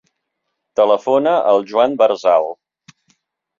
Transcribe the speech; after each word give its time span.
Telefona 0.81 1.35
al 1.53 1.63
Joan 1.73 1.95
Berzal. 2.01 2.51